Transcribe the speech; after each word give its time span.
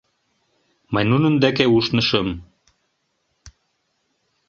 Мый 0.93 1.03
нунын 1.11 1.33
деке 1.43 1.65
ушнышым. 1.77 2.27